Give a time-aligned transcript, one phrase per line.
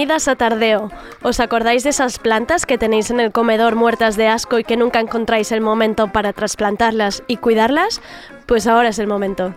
[0.00, 0.90] Bienvenidas a Tardeo.
[1.20, 4.78] ¿Os acordáis de esas plantas que tenéis en el comedor muertas de asco y que
[4.78, 8.00] nunca encontráis el momento para trasplantarlas y cuidarlas?
[8.46, 9.54] Pues ahora es el momento.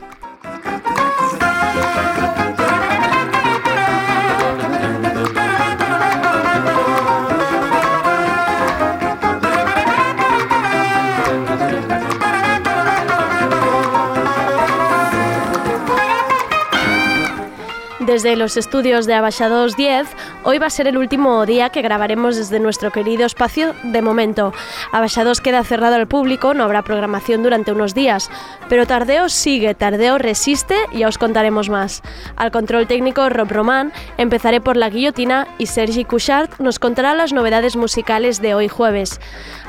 [18.05, 20.07] Desde los estudios de Abaixados 10,
[20.43, 24.53] hoy va a ser el último día que grabaremos desde nuestro querido espacio de momento.
[24.91, 28.29] Abaixados queda cerrado al público, no habrá programación durante unos días,
[28.69, 32.01] pero Tardeo sigue, Tardeo resiste y ya os contaremos más.
[32.35, 37.33] Al control técnico Rob Román, empezaré por la guillotina y Sergi Couchard nos contará las
[37.33, 39.19] novedades musicales de hoy jueves.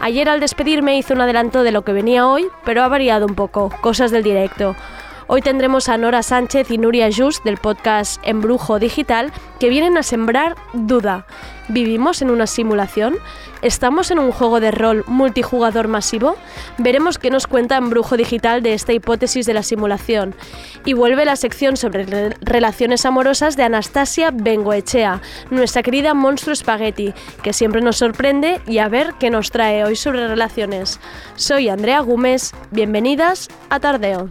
[0.00, 3.34] Ayer al despedirme hice un adelanto de lo que venía hoy, pero ha variado un
[3.34, 4.76] poco, cosas del directo.
[5.26, 10.02] Hoy tendremos a Nora Sánchez y Nuria Just del podcast Embrujo Digital que vienen a
[10.02, 11.26] sembrar duda.
[11.68, 13.16] ¿Vivimos en una simulación?
[13.62, 16.36] ¿Estamos en un juego de rol multijugador masivo?
[16.76, 20.34] Veremos qué nos cuenta Embrujo Digital de esta hipótesis de la simulación.
[20.84, 27.14] Y vuelve la sección sobre re- relaciones amorosas de Anastasia Bengoechea, nuestra querida monstruo Spaghetti,
[27.42, 31.00] que siempre nos sorprende y a ver qué nos trae hoy sobre relaciones.
[31.36, 34.30] Soy Andrea Gómez, bienvenidas a Tardeo.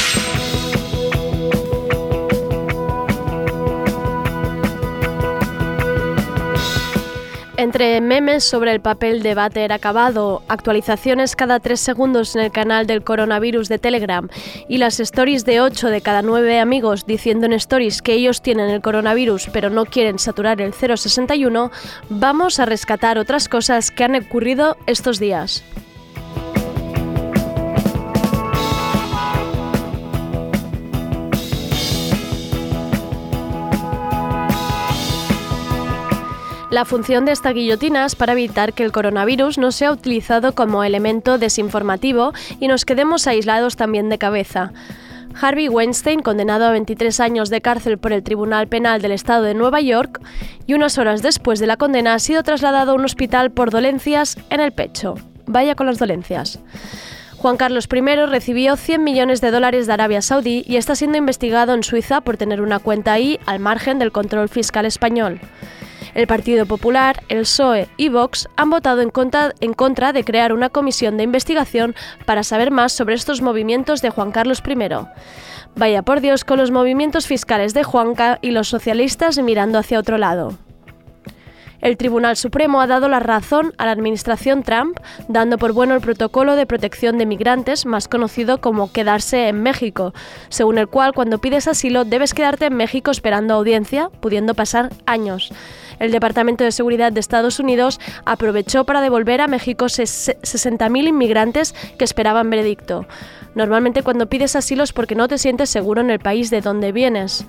[7.61, 12.87] Entre memes sobre el papel de váter acabado, actualizaciones cada tres segundos en el canal
[12.87, 14.29] del coronavirus de Telegram
[14.67, 18.71] y las stories de 8 de cada 9 amigos diciendo en stories que ellos tienen
[18.71, 21.69] el coronavirus pero no quieren saturar el 061,
[22.09, 25.63] vamos a rescatar otras cosas que han ocurrido estos días.
[36.71, 40.85] La función de esta guillotina es para evitar que el coronavirus no sea utilizado como
[40.85, 44.71] elemento desinformativo y nos quedemos aislados también de cabeza.
[45.39, 49.53] Harvey Weinstein, condenado a 23 años de cárcel por el Tribunal Penal del Estado de
[49.53, 50.21] Nueva York,
[50.65, 54.37] y unas horas después de la condena ha sido trasladado a un hospital por dolencias
[54.49, 55.15] en el pecho.
[55.47, 56.59] Vaya con las dolencias.
[57.35, 61.73] Juan Carlos I recibió 100 millones de dólares de Arabia Saudí y está siendo investigado
[61.73, 65.41] en Suiza por tener una cuenta ahí al margen del control fiscal español.
[66.13, 71.17] El Partido Popular, el PSOE y Vox han votado en contra, de crear una comisión
[71.17, 71.95] de investigación
[72.25, 74.89] para saber más sobre estos movimientos de Juan Carlos I.
[75.75, 80.17] Vaya por Dios con los movimientos fiscales de Juanca y los socialistas mirando hacia otro
[80.17, 80.57] lado.
[81.81, 86.01] El Tribunal Supremo ha dado la razón a la administración Trump, dando por bueno el
[86.01, 90.13] protocolo de protección de migrantes, más conocido como quedarse en México,
[90.49, 95.51] según el cual cuando pides asilo debes quedarte en México esperando audiencia, pudiendo pasar años.
[96.01, 102.05] El Departamento de Seguridad de Estados Unidos aprovechó para devolver a México 60.000 inmigrantes que
[102.05, 103.05] esperaban veredicto.
[103.53, 106.91] Normalmente cuando pides asilo es porque no te sientes seguro en el país de donde
[106.91, 107.45] vienes.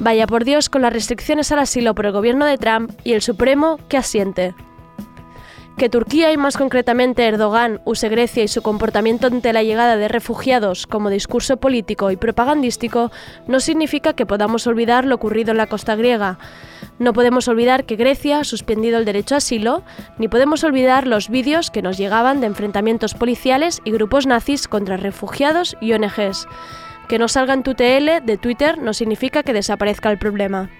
[0.00, 3.22] Vaya por Dios con las restricciones al asilo por el gobierno de Trump y el
[3.22, 4.52] Supremo que asiente.
[5.76, 10.08] Que Turquía y más concretamente Erdogan use Grecia y su comportamiento ante la llegada de
[10.08, 13.12] refugiados como discurso político y propagandístico
[13.46, 16.40] no significa que podamos olvidar lo ocurrido en la costa griega.
[16.98, 19.82] No podemos olvidar que Grecia ha suspendido el derecho a asilo,
[20.18, 24.96] ni podemos olvidar los vídeos que nos llegaban de enfrentamientos policiales y grupos nazis contra
[24.96, 26.46] refugiados y ONGs.
[27.08, 30.70] Que no salga en tu TL de Twitter no significa que desaparezca el problema.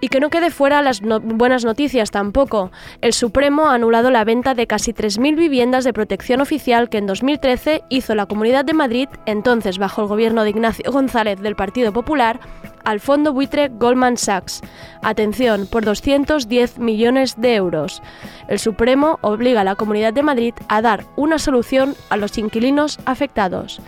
[0.00, 2.70] Y que no quede fuera las buenas noticias tampoco.
[3.00, 7.06] El Supremo ha anulado la venta de casi 3.000 viviendas de protección oficial que en
[7.06, 11.92] 2013 hizo la Comunidad de Madrid, entonces bajo el gobierno de Ignacio González del Partido
[11.92, 12.40] Popular,
[12.84, 14.62] al fondo buitre Goldman Sachs.
[15.02, 18.02] Atención, por 210 millones de euros.
[18.48, 22.98] El Supremo obliga a la Comunidad de Madrid a dar una solución a los inquilinos
[23.04, 23.80] afectados.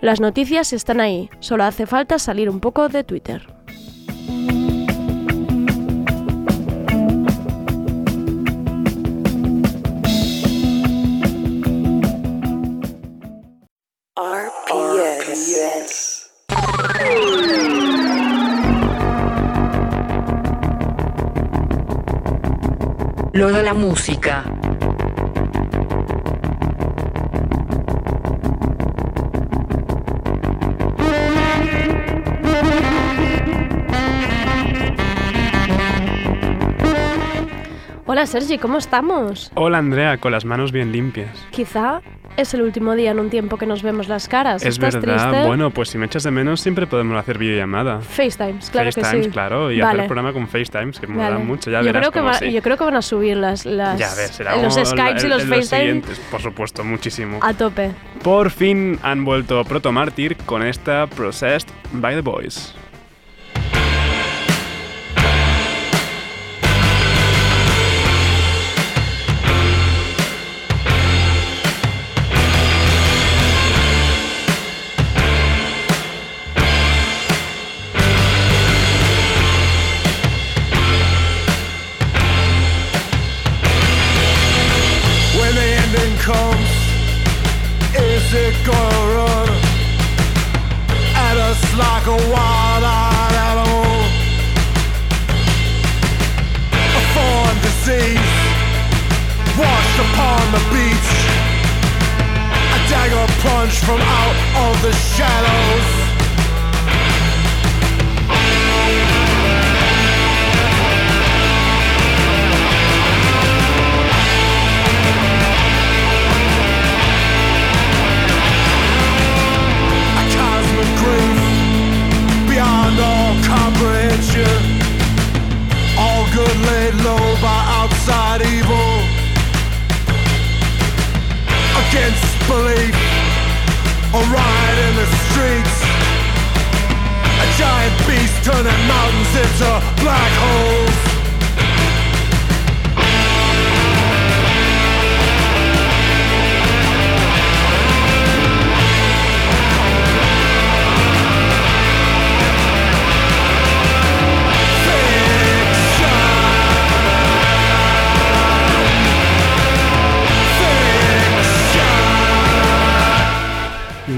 [0.00, 3.46] Las noticias están ahí, solo hace falta salir un poco de Twitter.
[14.16, 16.04] RPS.
[23.32, 24.44] Lo de la música.
[38.06, 39.50] Hola Sergi, ¿cómo estamos?
[39.56, 41.36] Hola Andrea, con las manos bien limpias.
[41.50, 42.00] Quizá
[42.36, 44.62] es el último día en un tiempo que nos vemos las caras.
[44.62, 45.46] Es ¿Estás verdad, triste?
[45.46, 48.00] bueno, pues si me echas de menos siempre podemos hacer videollamada.
[48.00, 49.30] FaceTimes, claro FaceTimes, que sí.
[49.30, 51.34] claro, y hacer el programa con FaceTimes, que me Vale.
[51.34, 52.52] mola mucho, ya yo verás creo que cómo va- sí.
[52.52, 55.42] Yo creo que van a subir las, las Ya ves, será los Skypes y los
[55.42, 57.38] el- FaceTime siguientes, por supuesto, muchísimo.
[57.42, 57.90] a tope.
[58.22, 62.74] Por fin han vuelto Proto Mártir con esta Processed by the Boys.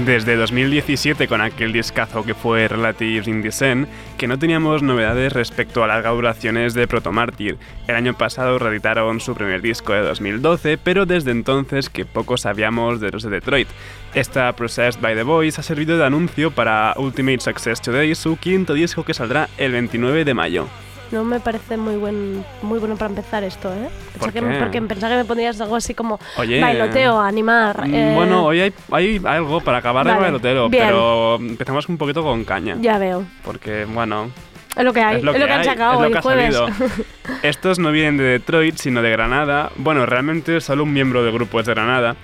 [0.07, 5.83] Desde 2017 con aquel discazo que fue Relatives in Descent, que no teníamos novedades respecto
[5.83, 7.57] a las duraciones de Proto Mártir.
[7.89, 13.01] El año pasado reeditaron su primer disco de 2012, pero desde entonces que poco sabíamos
[13.01, 13.67] de los de Detroit.
[14.13, 18.75] Esta Processed by the Boys ha servido de anuncio para Ultimate Success Today, su quinto
[18.75, 20.67] disco que saldrá el 29 de mayo.
[21.11, 23.87] No me parece muy buen muy bueno para empezar esto, ¿eh?
[24.19, 24.57] ¿Por que, qué?
[24.59, 26.59] porque pensaba que me pondrías algo así como Oye.
[26.59, 27.87] bailoteo, animar.
[27.87, 30.85] Mm, eh, Bueno, hoy hay, hay algo para acabar de Vale, bailotero, bien.
[30.85, 32.75] pero empezamos un poquito con caña.
[32.81, 33.23] Ya veo.
[33.45, 34.31] Porque, bueno,
[34.75, 36.21] Es lo que hay, es lo que, han hay, sacado es lo hoy que ha
[36.21, 36.55] jueves.
[36.55, 36.75] salido.
[37.43, 39.71] Estos no vienen de Detroit, sino de Granada.
[39.77, 42.15] Bueno, realmente solo un miembro del grupo es de Granada.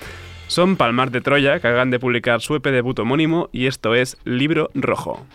[0.48, 4.18] Son Palmar de Troya, que acaban de publicar su EP debut homónimo, y esto es
[4.26, 5.26] Libro Rojo.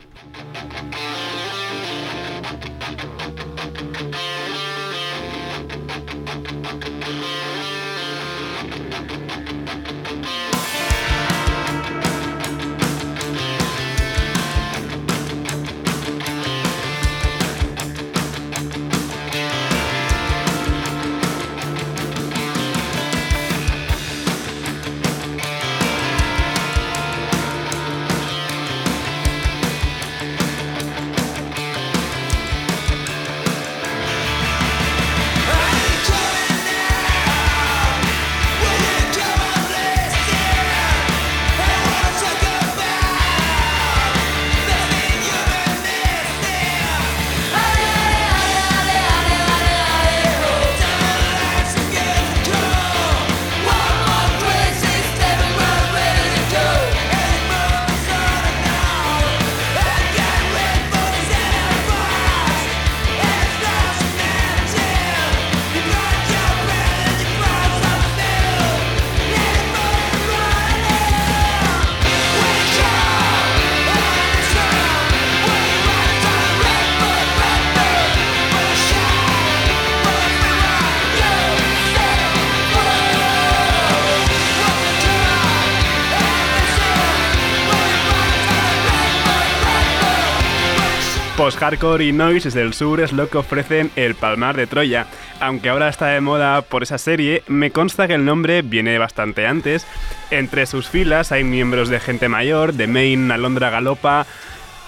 [91.68, 95.06] Post-hardcore y noise desde el sur es lo que ofrecen el Palmar de Troya.
[95.38, 99.46] Aunque ahora está de moda por esa serie, me consta que el nombre viene bastante
[99.46, 99.86] antes.
[100.30, 104.24] Entre sus filas hay miembros de gente mayor, de Maine, Alondra Galopa,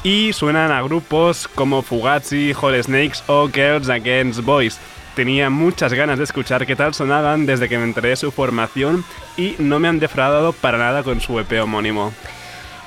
[0.02, 4.78] y suenan a grupos como Fugazi, Hot Snakes o Girls Against Boys.
[5.14, 9.04] Tenía muchas ganas de escuchar qué tal sonaban desde que me enteré de su formación
[9.37, 12.14] y no me han defraudado para nada con su EP homónimo.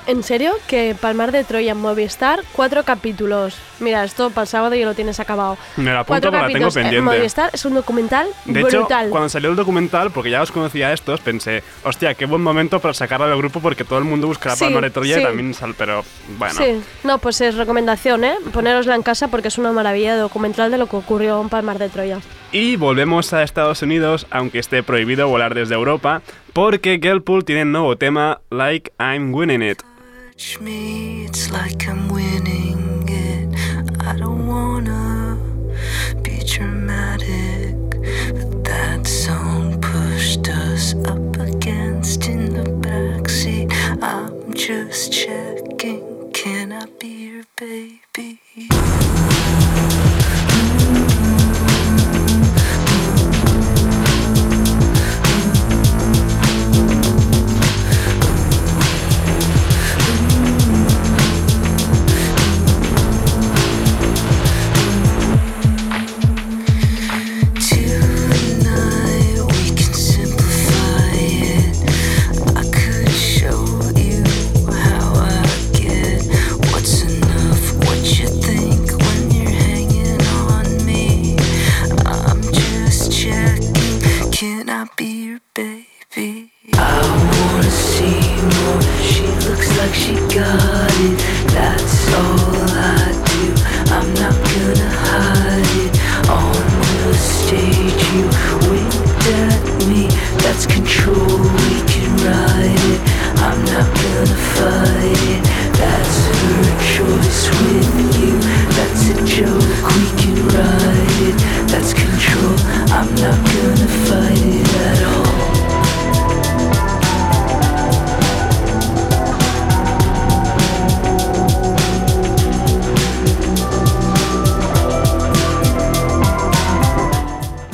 [0.06, 0.52] ¿En serio?
[0.68, 3.56] Que Palmar de Troya en Movistar, cuatro capítulos.
[3.80, 5.58] Mira, esto para el sábado ya lo tienes acabado.
[5.78, 7.18] Me lo apunto Cuatro porque la tengo capítulos en pendiente.
[7.18, 9.10] Movistar es un documental De hecho, brutal.
[9.10, 12.80] cuando salió el documental, porque ya os conocía a estos, pensé, hostia, qué buen momento
[12.82, 15.24] para sacarlo del grupo porque todo el mundo buscará Sí, Palmar de Troya y sí.
[15.26, 16.04] también sal, pero
[16.38, 16.54] bueno.
[16.56, 18.36] Sí, no, pues es recomendación, ¿eh?
[18.52, 21.80] Ponerosla en casa porque es una maravilla de documental de lo que ocurrió en Palmar
[21.80, 22.20] de Troya.
[22.54, 26.22] Y volvemos a Estados Unidos, aunque esté prohibido volar desde Europa,
[26.54, 29.82] porque Girlpool tiene un nuevo tema, Like I'm Winning It.
[44.56, 48.40] just checking, can I be your baby?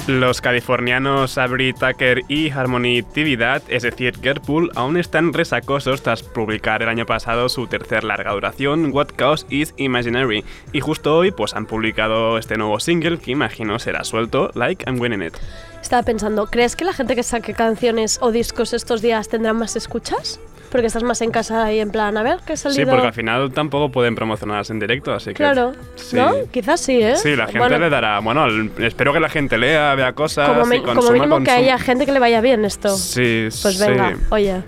[0.10, 6.82] Los californianos Avery Tucker y Harmony Tividad, es decir, Girlpool, aún están resacosos tras publicar
[6.82, 11.54] el año pasado su tercer larga duración, What Cause is Imaginary, y justo hoy pues
[11.54, 15.36] han publicado este nuevo single que imagino será suelto, Like I'm Winning It.
[15.80, 19.76] Estaba pensando, ¿crees que la gente que saque canciones o discos estos días tendrá más
[19.76, 20.40] escuchas?
[20.72, 23.14] Porque estás más en casa y en plan, a ver, ¿qué ha Sí, porque al
[23.14, 25.34] final tampoco pueden promocionarlas en directo, así que...
[25.36, 26.16] Claro, sí.
[26.16, 26.32] ¿no?
[26.52, 27.16] Quizás sí, ¿eh?
[27.16, 28.20] Sí, la gente Bueno, le dará...
[28.20, 28.46] Bueno,
[28.78, 31.58] espero que la gente lea, vea cosas como, mi- y como consuma, mínimo que consuma.
[31.58, 32.90] haya gente que le vaya bien esto.
[32.90, 34.22] Sí, Pues venga, sí.
[34.30, 34.62] oye.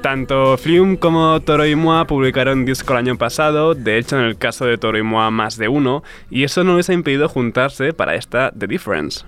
[0.00, 4.36] Tanto Flume como Toro y Moa publicaron disco el año pasado, de hecho en el
[4.38, 7.92] caso de Toro y Moa más de uno, y eso no les ha impedido juntarse
[7.92, 9.24] para esta The Difference.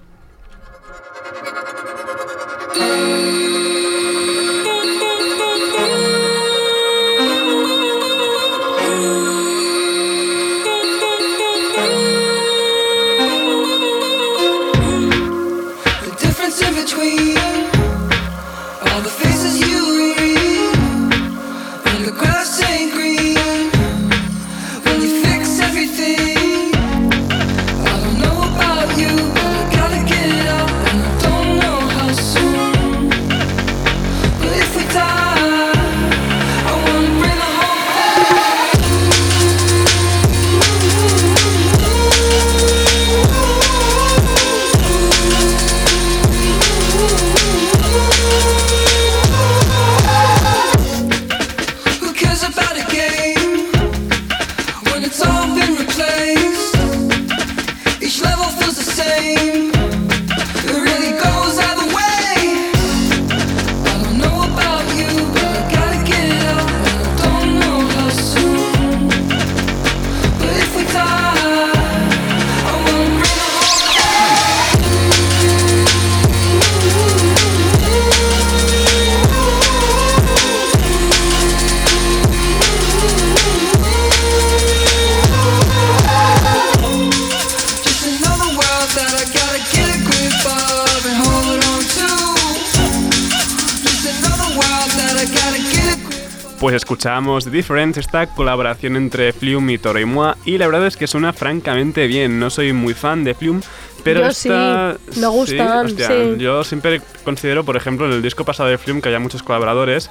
[97.05, 100.97] Escuchamos The Difference, esta colaboración entre Flume y Toro y Moi, y la verdad es
[100.97, 102.39] que suena francamente bien.
[102.39, 103.61] No soy muy fan de Flume,
[104.03, 104.97] pero Yo esta...
[105.11, 106.37] sí, me gustan, hostia, sí.
[106.39, 110.09] Yo siempre considero, por ejemplo, en el disco pasado de Flume que había muchos colaboradores.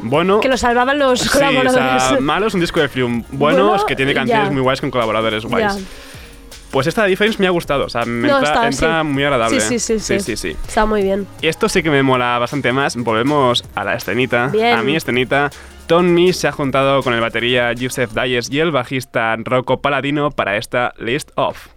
[0.00, 2.02] Bueno, Que lo salvaban los sí, o colaboradores.
[2.02, 3.24] sea, malo es un disco de Flume.
[3.30, 4.52] Bueno, Bueno, es que tiene canciones ya.
[4.52, 5.76] muy guays con colaboradores guays.
[5.76, 5.82] Ya.
[6.70, 9.06] Pues esta Difference me ha gustado, o sea, me No, entra, está, entra sí.
[9.06, 9.60] muy agradable.
[9.62, 10.36] Sí, sí, sí, sí, sí.
[10.36, 10.56] sí, sí.
[10.68, 11.26] Está muy bien.
[11.40, 12.96] Y esto sí que me mola bastante más.
[12.96, 14.48] Volvemos a la escenita.
[14.48, 14.76] Bien.
[14.76, 15.50] A mi escenita.
[15.86, 20.56] Tommy se ha juntado con el batería Joseph Dyes y el bajista Rocco Paladino para
[20.56, 21.68] esta List Off.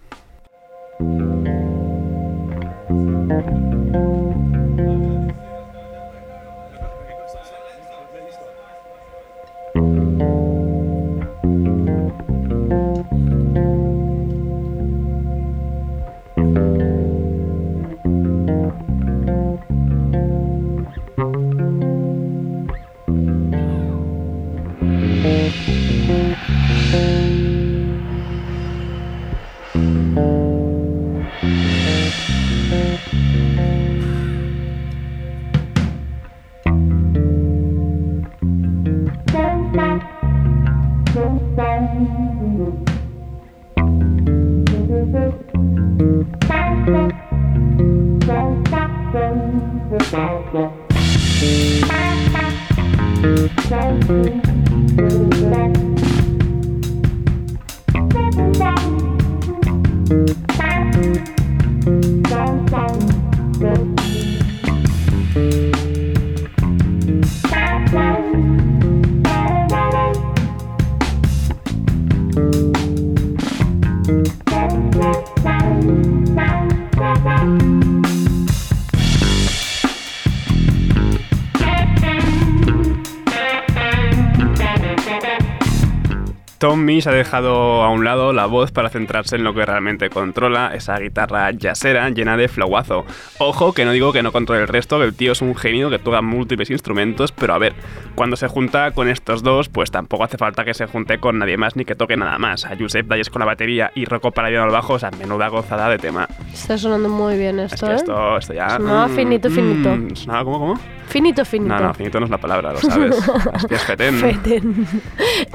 [86.78, 90.76] Tommy ha dejado a un lado la voz para centrarse en lo que realmente controla,
[90.76, 93.04] esa guitarra jazzera llena de flowazo.
[93.40, 95.90] Ojo, que no digo que no controle el resto, que el tío es un genio
[95.90, 97.74] que toca múltiples instrumentos, pero a ver,
[98.14, 101.58] cuando se junta con estos dos, pues tampoco hace falta que se junte con nadie
[101.58, 102.64] más ni que toque nada más.
[102.66, 105.90] A Josep Dalles con la batería y Rocco Paladino al bajo, o sea, menuda gozada
[105.90, 106.28] de tema.
[106.54, 107.96] Está sonando muy bien Es esto, que ¿eh?
[107.96, 108.70] esto, esto ya...
[108.70, 109.98] Sonaba finito, finito.
[110.14, 110.80] ¿Sonaba cómo, cómo?
[111.08, 111.74] Finito, finito.
[111.74, 113.16] No, no, finito no es la palabra, lo sabes.
[113.54, 114.16] Hostias, fetén.
[114.20, 114.88] Feten.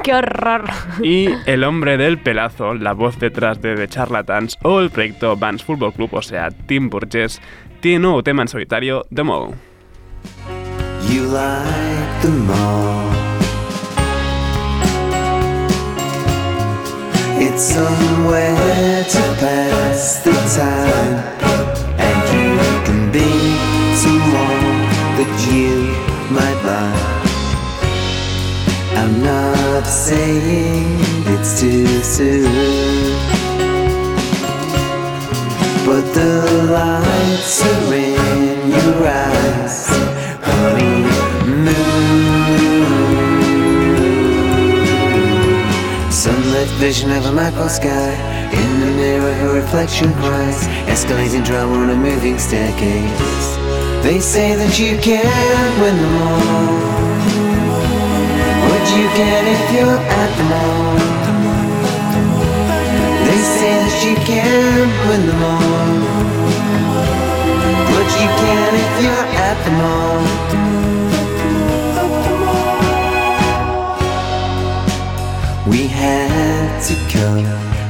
[0.02, 0.64] Qué horror.
[1.02, 5.62] Y el hombre del pelazo, la voz detrás de The Charlatans o el proyecto Vans
[5.62, 7.40] Football Club, o sea, Tim Burgess,
[7.80, 9.54] tiene nuevo tema en solitario, The Mole.
[11.10, 13.12] You like them all.
[17.38, 21.41] It's somewhere to pass the time,
[25.24, 25.70] that you
[26.34, 27.22] might like.
[28.98, 30.98] I'm not saying
[31.34, 32.50] it's too soon,
[35.86, 36.32] but the
[36.70, 39.86] lights are in your eyes,
[40.42, 41.02] honey
[41.46, 42.82] moon.
[46.10, 48.12] Sunlit vision of a macro sky.
[48.52, 50.66] In the mirror, her reflection cries.
[50.86, 53.61] Escalating drama on a moving staircase.
[54.02, 56.82] They say that you can't win them all.
[58.68, 60.98] What you can if you're at the mall.
[63.28, 66.02] They say that you can't win them all.
[67.94, 70.20] But you can if you're at the mall.
[75.70, 77.46] We had to cut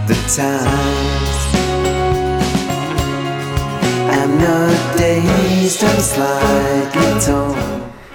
[0.06, 1.31] the ties.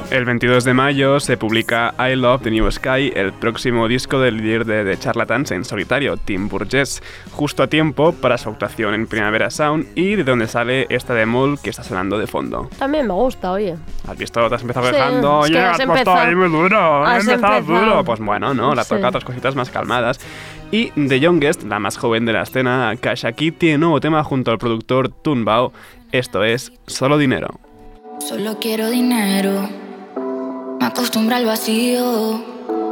[0.09, 4.37] El 22 de mayo se publica I Love the New Sky, el próximo disco del
[4.37, 9.05] líder de The Charlatans en solitario, Tim Burgess, justo a tiempo para su actuación en
[9.07, 12.69] Primavera Sound y de donde sale esta de Mole que está sonando de fondo.
[12.79, 13.75] También me gusta, oye.
[14.07, 14.47] ¿Has visto?
[14.47, 17.05] Te has empezado Sí, que Oye, has has puesto ahí muy duro.
[17.05, 17.85] Has has empezado empezado.
[17.85, 18.03] duro.
[18.05, 18.95] Pues bueno, no, la Sí.
[18.95, 20.19] toca otras cositas más calmadas.
[20.71, 24.51] Y The Youngest, la más joven de la escena, Kasha Kid, tiene nuevo tema junto
[24.51, 25.71] al productor Tunbao.
[26.11, 27.59] Esto es Solo Dinero.
[28.19, 29.69] Solo quiero dinero.
[30.79, 32.41] Me acostumbro al vacío.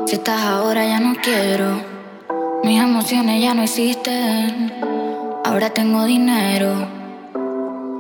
[0.06, 1.82] Si estás ahora ya no quiero.
[2.63, 4.73] Mis emociones ya no existen.
[5.45, 6.88] Ahora tengo dinero.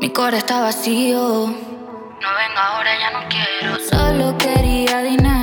[0.01, 1.47] Mi cora está vacío.
[1.47, 3.77] No venga ahora ya no quiero.
[3.89, 5.34] Solo quería dinero.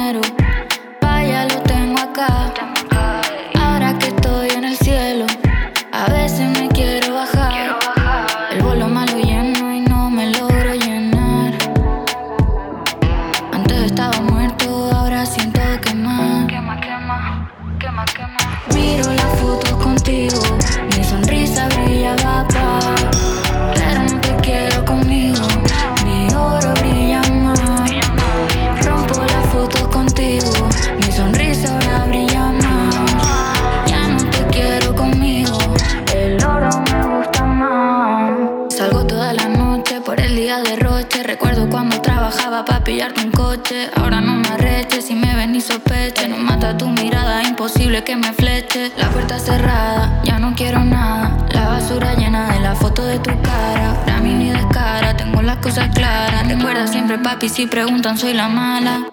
[42.92, 43.90] Pillarte un coche.
[43.96, 46.28] Ahora no me arreches si me ves ni sospeche.
[46.28, 48.92] No mata tu mirada, imposible que me fleche.
[48.96, 51.36] La puerta cerrada, ya no quiero nada.
[51.52, 53.94] La basura llena de la foto de tu cara.
[54.04, 56.46] Para mí ni descara, tengo las cosas claras.
[56.46, 59.06] Recuerda siempre, papi, si preguntan, soy la mala.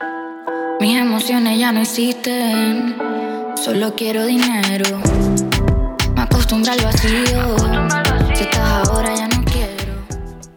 [0.80, 2.96] Mis emociones ya no existen.
[3.56, 5.00] Solo quiero dinero.
[6.16, 8.09] Me acostumbro al vacío.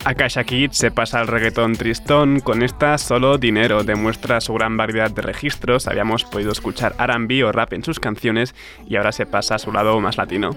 [0.05, 5.11] Akasha Kid se pasa al reggaetón tristón, con esta solo dinero demuestra su gran variedad
[5.13, 8.55] de registros, habíamos podido escuchar R&B o rap en sus canciones
[8.89, 10.57] y ahora se pasa a su lado más latino.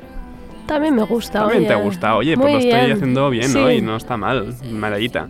[0.66, 1.42] También me gusta.
[1.42, 1.68] También oye.
[1.68, 3.60] te gusta, oye, pues Muy lo estoy haciendo bien, Sí.
[3.60, 3.72] ¿no?
[3.72, 5.28] Y no está mal, medallita.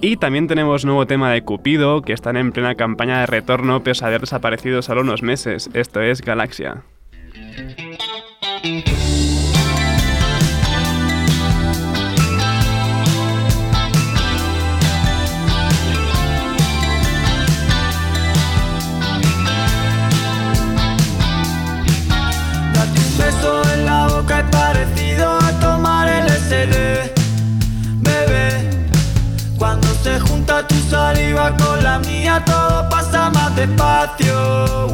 [0.00, 4.04] Y también tenemos nuevo tema de Cupido, que están en plena campaña de retorno pese
[4.04, 5.68] a haber desaparecido solo unos meses.
[5.74, 6.82] Esto es Galaxia.
[24.24, 27.12] La boca es parecido a tomar el SD
[28.00, 28.70] Bebé
[29.58, 34.88] Cuando se junta tu saliva con la mía Todo pasa más despacio.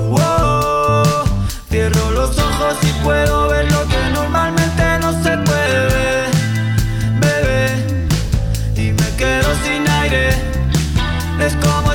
[1.69, 6.31] Cierro los ojos y puedo ver lo que normalmente no se puede ver.
[7.21, 8.09] Bebé
[8.77, 10.31] Y me quedo sin aire.
[11.41, 11.90] Es como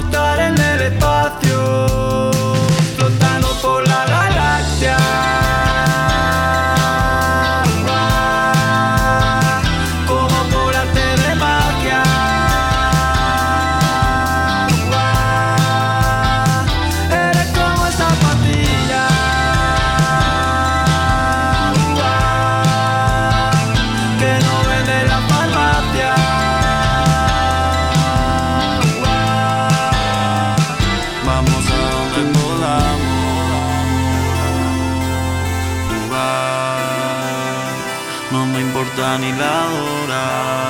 [39.17, 40.65] ni la hora.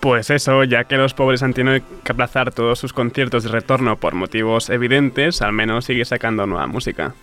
[0.00, 3.96] Pues eso, ya que los pobres han tenido que aplazar todos sus conciertos de retorno
[3.96, 7.14] por motivos evidentes, al menos sigue sacando nueva música.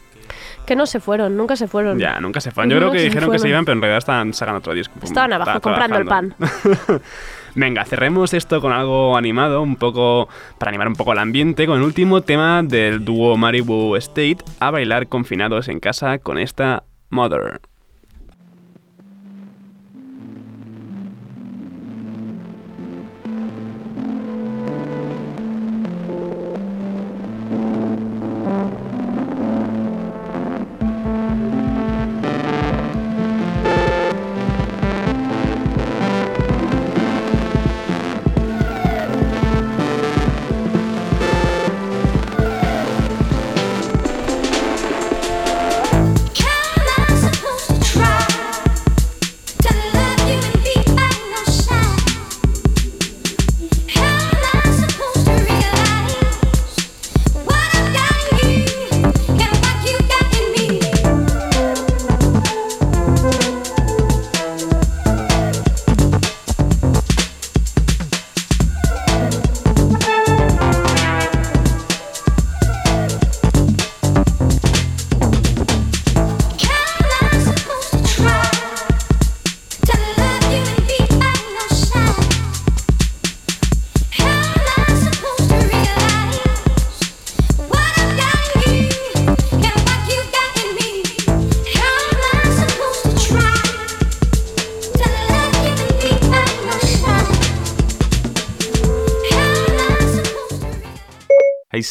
[0.66, 2.00] Que no se fueron, nunca se fueron.
[2.00, 2.72] Ya, nunca se fueron.
[2.72, 4.96] Yo creo que dijeron que se iban, pero en realidad estaban sacando otro disco.
[5.04, 6.34] Estaban abajo comprando el pan.
[7.56, 11.78] Venga, cerremos esto con algo animado, un poco para animar un poco el ambiente, con
[11.78, 17.60] el último tema del dúo Maribu State, a bailar confinados en casa con esta Mother.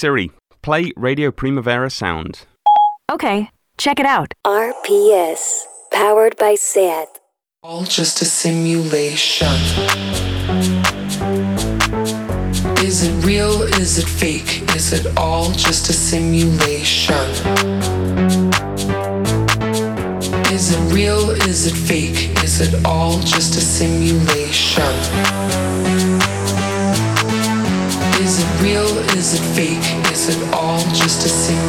[0.00, 0.30] Siri,
[0.62, 2.46] play Radio Primavera Sound.
[3.12, 4.32] Okay, check it out.
[4.46, 7.18] RPS, powered by SAT.
[7.62, 9.46] All just a simulation.
[12.78, 13.60] Is it real?
[13.60, 14.62] Is it fake?
[14.74, 17.14] Is it all just a simulation?
[20.50, 21.28] Is it real?
[21.28, 22.42] Is it fake?
[22.42, 25.59] Is it all just a simulation?
[28.62, 28.86] Real?
[29.16, 30.12] Is it fake?
[30.12, 31.59] Is it all just a simulation?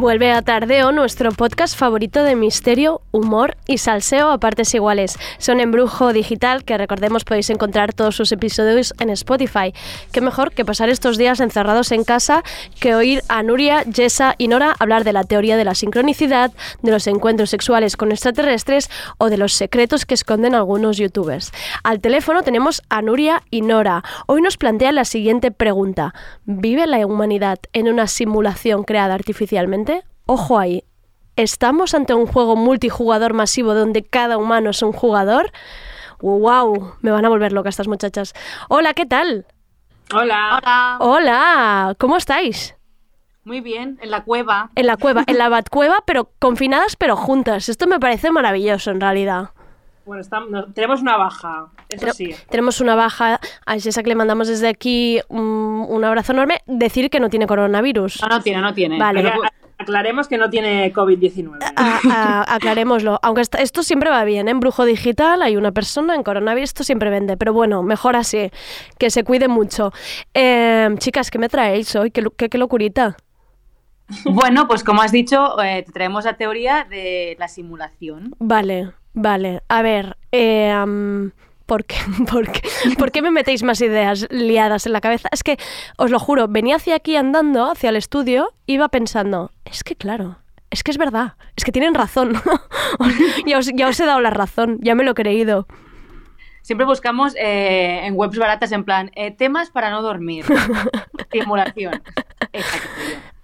[0.00, 5.18] Vuelve a Tardeo, nuestro podcast favorito de misterio, humor y salseo a partes iguales.
[5.38, 9.74] Son Embrujo Digital, que recordemos podéis encontrar todos sus episodios en Spotify.
[10.12, 12.44] Qué mejor que pasar estos días encerrados en casa
[12.78, 16.92] que oír a Nuria, Jessa y Nora hablar de la teoría de la sincronicidad, de
[16.92, 21.50] los encuentros sexuales con extraterrestres o de los secretos que esconden algunos youtubers.
[21.82, 24.04] Al teléfono tenemos a Nuria y Nora.
[24.28, 26.14] Hoy nos plantean la siguiente pregunta.
[26.44, 29.87] ¿Vive la humanidad en una simulación creada artificialmente?
[30.30, 30.84] Ojo ahí.
[31.36, 35.52] ¿Estamos ante un juego multijugador masivo donde cada humano es un jugador?
[36.20, 36.96] ¡Wow!
[37.00, 38.34] Me van a volver locas estas muchachas.
[38.68, 39.46] Hola, ¿qué tal?
[40.12, 40.58] Hola.
[40.60, 40.96] Hola.
[41.00, 42.76] Hola, ¿cómo estáis?
[43.44, 44.68] Muy bien, en la cueva.
[44.74, 47.70] En la cueva, en la Batcueva, pero confinadas pero juntas.
[47.70, 49.50] Esto me parece maravilloso en realidad.
[50.04, 52.34] Bueno, estamos, no, tenemos una baja, eso Pero- sí.
[52.50, 53.40] Tenemos una baja.
[53.64, 56.60] A Jessa que le mandamos desde aquí un, un abrazo enorme.
[56.66, 58.20] Decir que no tiene coronavirus.
[58.20, 58.98] No, no tiene, no tiene.
[58.98, 59.22] Vale.
[59.22, 59.40] Pero
[59.78, 61.58] aclaremos que no tiene COVID-19.
[61.76, 63.18] A- a- aclarémoslo.
[63.22, 64.50] Aunque esto siempre va bien, ¿eh?
[64.50, 67.36] En brujo digital hay una persona, en coronavirus esto siempre vende.
[67.36, 68.50] Pero bueno, mejor así.
[68.98, 69.92] Que se cuide mucho.
[70.34, 72.10] Eh, chicas, ¿qué me traéis hoy?
[72.10, 73.16] ¿Qué, qué, qué locurita?
[74.24, 78.34] Bueno, pues como has dicho, eh, te traemos la teoría de la simulación.
[78.38, 79.62] Vale, vale.
[79.68, 81.32] A ver, eh, am,
[81.68, 81.96] ¿por, qué,
[82.30, 82.62] por, qué,
[82.98, 85.28] por qué me metéis más ideas liadas en la cabeza?
[85.30, 85.58] Es que,
[85.96, 90.38] os lo juro, venía hacia aquí andando, hacia el estudio, iba pensando, es que claro,
[90.70, 92.32] es que es verdad, es que tienen razón.
[93.46, 95.68] ya, os, ya os he dado la razón, ya me lo he creído.
[96.62, 100.44] Siempre buscamos eh, en webs baratas en plan eh, temas para no dormir.
[101.32, 102.02] Simulación.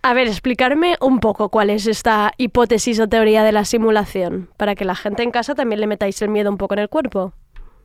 [0.02, 4.74] A ver, explicarme un poco cuál es esta hipótesis o teoría de la simulación, para
[4.74, 7.32] que la gente en casa también le metáis el miedo un poco en el cuerpo.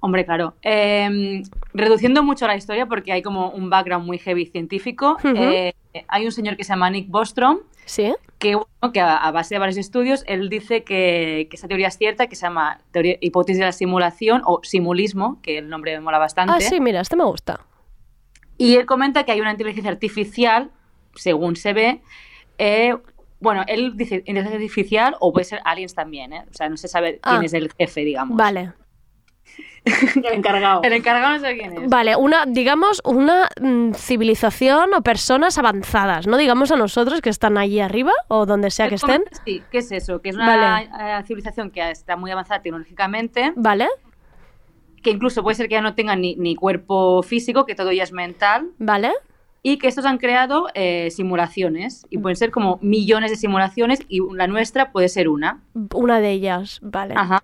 [0.02, 0.54] Hombre, claro.
[0.62, 1.42] Eh,
[1.74, 5.74] reduciendo mucho la historia, porque hay como un background muy heavy científico, eh,
[6.08, 8.14] hay un señor que se llama Nick Bostrom, ¿Sí?
[8.38, 11.88] que, bueno, que a, a base de varios estudios, él dice que, que esa teoría
[11.90, 15.94] es cierta, que se llama teoría, hipótesis de la simulación o simulismo, que el nombre
[15.96, 16.54] me mola bastante.
[16.56, 17.60] Ah, sí, mira, este me gusta.
[18.58, 20.72] Y él comenta que hay una inteligencia artificial,
[21.16, 22.02] según se ve,
[22.58, 22.96] eh,
[23.42, 26.44] bueno, él dice inteligencia artificial o puede ser aliens también, ¿eh?
[26.50, 27.46] O sea, no se sabe quién Ah.
[27.46, 28.38] es el jefe, digamos.
[28.38, 28.74] Vale.
[30.16, 30.82] el encargado.
[30.84, 31.90] El encargado no sé quién es.
[31.90, 37.58] Vale, una, digamos, una mm, civilización o personas avanzadas, no digamos a nosotros que están
[37.58, 39.24] allí arriba o donde sea que estén.
[39.46, 40.22] Sí, ¿qué es eso?
[40.22, 41.20] Que es una Vale.
[41.20, 43.88] eh, civilización que está muy avanzada tecnológicamente, Vale,
[45.02, 48.04] que incluso puede ser que ya no tengan ni, ni cuerpo físico, que todo ya
[48.04, 49.12] es mental, vale.
[49.64, 54.20] y que estos han creado eh, simulaciones, y pueden ser como millones de simulaciones, y
[54.34, 55.62] la nuestra puede ser una.
[55.94, 57.14] Una de ellas, vale.
[57.18, 57.42] Ajá.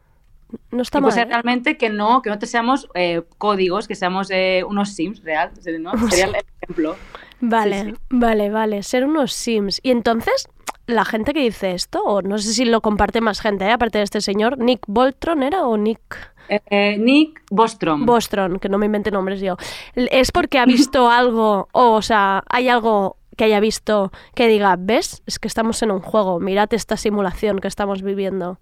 [0.72, 1.20] No está y puede mal.
[1.20, 1.32] ser ¿eh?
[1.32, 5.52] realmente que no, que no te seamos eh, códigos, que seamos eh, unos sims real,
[5.80, 5.92] ¿no?
[6.10, 6.96] Sería el ejemplo.
[7.42, 7.96] Vale, Sí, sí.
[8.10, 8.84] vale, vale.
[8.84, 9.80] Ser unos Sims.
[9.84, 10.48] Y entonces,
[10.88, 14.04] la gente que dice esto, o no sé si lo comparte más gente, aparte de
[14.06, 16.00] este señor, Nick Boltron era o Nick
[16.48, 18.06] Eh, Nick Bostrom.
[18.06, 19.58] Bostron, que no me invente nombres yo.
[19.96, 24.76] ¿Es porque ha visto algo, o, o sea, hay algo que haya visto que diga,
[24.80, 28.60] ves, es que estamos en un juego, mirad esta simulación que estamos viviendo?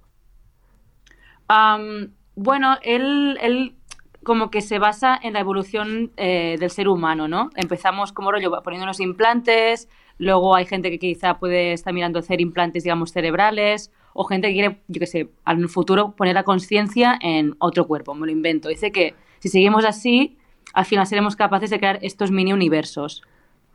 [1.56, 3.76] Am, bueno, él, él
[4.24, 7.52] como que se basa en la evolución eh, del ser humano, ¿no?
[7.56, 9.88] Empezamos como rollo poniéndonos implantes,
[10.18, 14.54] luego hay gente que quizá puede estar mirando hacer implantes, digamos, cerebrales, o gente que
[14.54, 18.32] quiere, yo qué sé, en el futuro poner la conciencia en otro cuerpo, me lo
[18.32, 18.70] invento.
[18.70, 20.38] Dice que si seguimos así,
[20.74, 23.22] al final seremos capaces de crear estos mini universos.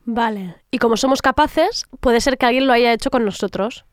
[0.04, 0.56] Vale.
[0.72, 3.84] Y como somos capaces, puede ser que alguien lo haya hecho con nosotros,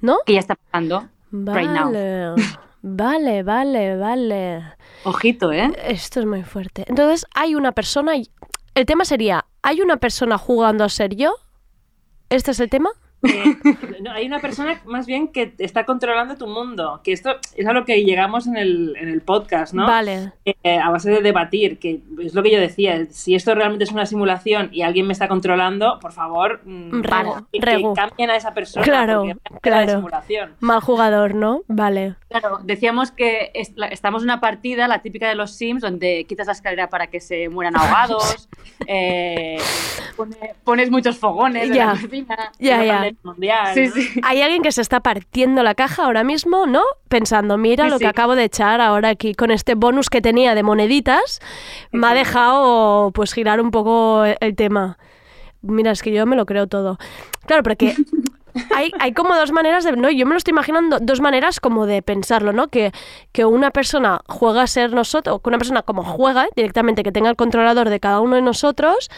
[0.00, 0.18] ¿no?
[0.24, 1.92] Que ya está pasando right now.
[2.88, 3.42] Vale.
[3.42, 4.62] Vale, vale.
[5.02, 5.72] Ojito, ¿eh?
[5.86, 6.84] Esto es muy fuerte.
[6.86, 8.16] Entonces, hay una persona.
[8.16, 8.30] y-
[8.76, 11.34] El tema sería: ¿hay una persona jugando a ser yo?
[12.28, 12.90] ¿Este es el tema?
[14.02, 17.72] No, hay una persona más bien que está controlando tu mundo, que esto es a
[17.72, 19.86] lo que llegamos en el, en el podcast, ¿no?
[19.86, 20.32] Vale.
[20.44, 23.92] Eh, a base de debatir, que es lo que yo decía, si esto realmente es
[23.92, 28.54] una simulación y alguien me está controlando, por favor, mm, Regu, que, cambien a esa
[28.54, 28.84] persona.
[28.84, 29.24] Claro,
[29.60, 29.96] claro.
[29.96, 30.52] simulación.
[30.60, 31.62] Mal jugador, ¿no?
[31.68, 32.16] Vale.
[32.28, 36.24] Claro, decíamos que es- la- estamos en una partida, la típica de los Sims, donde
[36.28, 38.48] quitas la escalera para que se mueran ahogados,
[38.86, 39.58] eh,
[40.16, 43.10] pone- pones muchos fogones en la cocina, Ya, ya.
[43.22, 43.74] Mundial.
[43.74, 44.20] Sí, sí.
[44.22, 46.82] Hay alguien que se está partiendo la caja ahora mismo, ¿no?
[47.08, 48.04] Pensando, mira Sí, lo sí.
[48.04, 51.40] que acabo de echar ahora aquí con este bonus que tenía de moneditas,
[51.92, 54.98] me ha dejado pues girar un poco el tema.
[55.62, 56.98] Mira, es que yo me lo creo todo.
[57.46, 57.94] Claro, porque
[58.74, 59.92] hay, hay como dos maneras de...
[59.96, 62.68] No, yo me lo estoy imaginando, dos maneras como de pensarlo, ¿no?
[62.68, 62.92] Que,
[63.32, 67.12] que una persona juega a ser nosotros, o que una persona como juega directamente, que
[67.12, 69.10] tenga el controlador de cada uno de nosotros,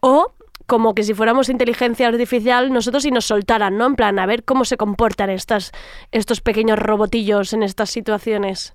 [0.00, 0.32] o
[0.66, 3.86] como que si fuéramos inteligencia artificial nosotros y nos soltaran, ¿no?
[3.86, 5.72] En plan, a ver cómo se comportan estas,
[6.10, 8.74] estos pequeños robotillos en estas situaciones.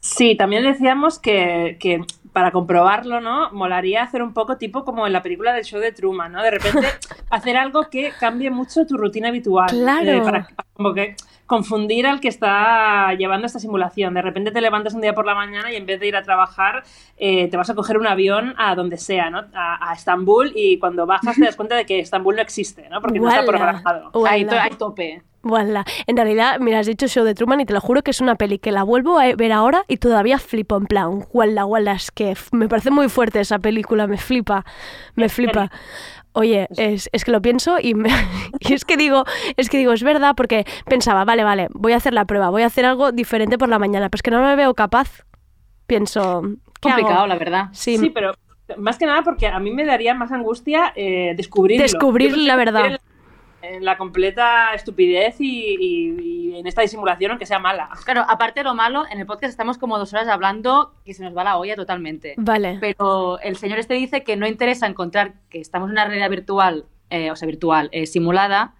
[0.00, 2.00] Sí, también decíamos que, que
[2.32, 3.50] para comprobarlo, ¿no?
[3.52, 6.42] Molaría hacer un poco tipo como en la película del show de Truman, ¿no?
[6.42, 6.86] De repente
[7.30, 9.68] hacer algo que cambie mucho tu rutina habitual.
[9.68, 10.10] Claro.
[10.10, 11.16] Eh, para, como que
[11.50, 14.14] confundir al que está llevando esta simulación.
[14.14, 16.22] De repente te levantas un día por la mañana y en vez de ir a
[16.22, 16.84] trabajar,
[17.16, 19.40] eh, te vas a coger un avión a donde sea, ¿no?
[19.52, 23.00] A, a Estambul y cuando bajas te das cuenta de que Estambul no existe, ¿no?
[23.00, 24.10] Porque no está programado.
[24.28, 25.22] Ahí, to- ahí tope.
[25.42, 25.86] Guala.
[26.06, 28.34] En realidad, mira, has dicho show de Truman y te lo juro que es una
[28.36, 32.10] peli que la vuelvo a ver ahora y todavía flipo en plan, guala, guala, es
[32.10, 34.64] que me parece muy fuerte esa película, me flipa,
[35.16, 35.70] me flipa.
[36.32, 38.08] Oye, es, es que lo pienso y, me-
[38.60, 39.24] y es que digo,
[39.56, 42.62] es que digo, es verdad, porque pensaba, vale, vale, voy a hacer la prueba, voy
[42.62, 45.24] a hacer algo diferente por la mañana, pero es que no me veo capaz.
[45.86, 46.42] Pienso,
[46.80, 46.98] ¿qué hago?
[47.00, 47.68] Complicado, la verdad.
[47.72, 48.32] Sí, Sí, pero
[48.76, 51.82] más que nada porque a mí me daría más angustia eh, descubrirlo.
[51.82, 53.00] Descubrir la verdad.
[53.62, 57.88] En, en la completa estupidez y, y- y en esta disimulación, aunque sea mala.
[58.04, 61.22] Claro, aparte de lo malo, en el podcast estamos como dos horas hablando que se
[61.22, 62.34] nos va la olla totalmente.
[62.36, 62.78] Vale.
[62.80, 66.86] Pero el señor este dice que no interesa encontrar que estamos en una realidad virtual,
[67.10, 68.74] eh, o sea, virtual, eh, simulada,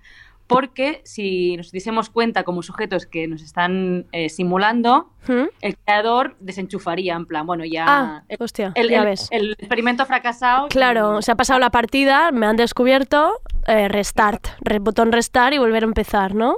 [0.50, 5.44] porque si nos diésemos cuenta como sujetos que nos están eh, simulando, ¿Mm?
[5.60, 7.84] el creador desenchufaría, en plan, bueno, ya...
[7.88, 9.28] Ah, el, hostia, el- ya el- ves.
[9.30, 10.66] el experimento ha fracasado.
[10.66, 13.32] y- Claro, se ha pasado la partida, me han descubierto,
[13.68, 16.56] eh, restart, re- botón restart y volver a empezar, ¿no?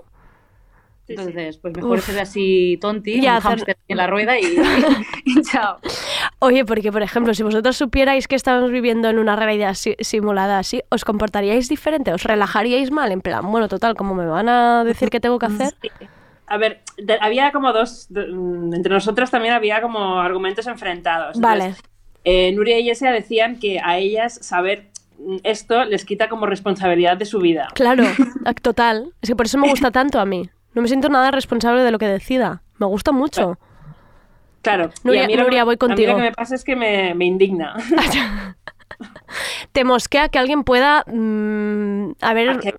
[1.09, 2.07] Entonces, pues mejor Uf.
[2.07, 4.45] ser así tonti, Ya, un hacer- en la rueda y,
[5.27, 5.77] y chao.
[6.45, 10.59] Oye, porque por ejemplo, si vosotros supierais que estamos viviendo en una realidad si- simulada
[10.59, 12.13] así, ¿os comportaríais diferente?
[12.13, 13.13] ¿Os relajaríais mal?
[13.13, 15.73] En plan, bueno, total, como me van a decir qué tengo que hacer.
[16.49, 21.39] A ver, de- había como dos, de- mm, entre nosotras también había como argumentos enfrentados.
[21.41, 21.67] Vale.
[21.67, 21.85] Entonces,
[22.25, 24.89] eh, Nuria y Jessia decían que a ellas saber
[25.21, 27.69] mm, esto les quita como responsabilidad de su vida.
[27.75, 28.03] Claro,
[28.63, 29.13] total.
[29.23, 30.51] Es que por eso me gusta tanto a mí.
[30.75, 32.63] No me siento nada responsable de lo que decida.
[32.79, 33.59] Me gusta mucho.
[34.63, 34.91] Claro.
[35.05, 36.11] y Nuria- a mí lo voy A mí contigo.
[36.13, 37.75] lo que me pasa es que me, me indigna.
[39.73, 41.05] Te mosquea que alguien pueda...
[41.07, 42.59] mm, a ver...
[42.61, 42.75] Que-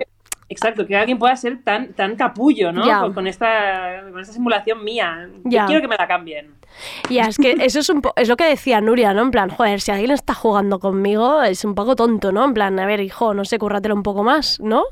[0.50, 2.84] Exacto, que alguien pueda ser tan, tan capullo, ¿no?
[3.02, 5.28] Con, con esta, con esta simulación mía.
[5.46, 6.52] Yo quiero que me la cambien.
[7.10, 9.24] Ya, es que eso es un po- es lo que decía Nuria, ¿no?
[9.24, 12.46] En plan, joder, si alguien está jugando conmigo es un poco tonto, ¿no?
[12.46, 14.84] En plan, a ver, hijo, no sé, cúrratelo un poco más, ¿no?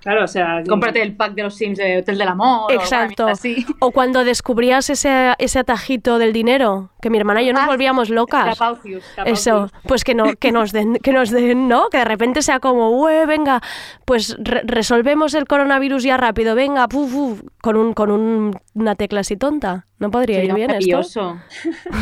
[0.00, 0.62] Claro, o sea...
[0.68, 2.72] Cómprate el pack de los Sims de Hotel del Amor.
[2.72, 3.26] Exacto.
[3.26, 3.66] O, así.
[3.80, 7.66] O cuando descubrías ese, ese atajito del dinero, que mi hermana y yo nos Ah,
[7.66, 8.58] volvíamos locas.
[8.58, 9.82] Capaucius, Eso, Capaucius.
[9.86, 11.90] pues que, no, que, nos den, que nos den, ¿no?
[11.90, 13.60] Que de repente sea como, "Ue, venga,
[14.06, 18.94] pues re- resolvemos el coronavirus ya rápido, venga, puf, puf", con, un, con un- una
[18.94, 19.86] tecla así tonta.
[19.98, 20.88] ¿No podría ir bien esto?
[20.90, 21.40] maravilloso.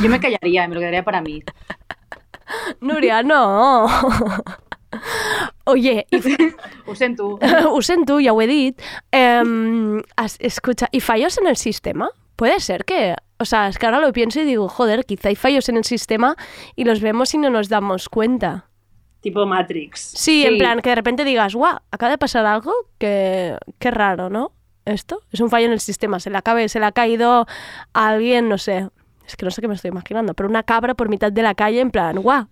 [0.02, 1.42] Yo me callaría, me lo quedaría para mí.
[2.80, 3.86] Nuria, no.
[5.68, 6.16] Oye, y
[6.90, 7.38] Usen tú.
[7.72, 8.80] usen tu, ja ho he dit.
[9.12, 12.10] Em, as- escucha, ¿y fallos en el sistema?
[12.36, 15.36] Puede ser que, o sea, es que ahora lo pienso y digo, joder, quizá hay
[15.36, 16.36] fallos en el sistema
[16.76, 18.66] y los vemos y no nos damos cuenta.
[19.20, 20.00] Tipo Matrix.
[20.14, 24.30] Sí, en plan, que de repente digas, guau, acaba de pasar algo que, qué raro,
[24.30, 24.52] ¿no?
[24.84, 27.46] Esto es un fallo en el sistema, se le, acabe, se le ha caído
[27.92, 28.88] a alguien, no sé,
[29.26, 31.54] es que no sé qué me estoy imaginando, pero una cabra por mitad de la
[31.54, 32.46] calle, en plan, guau,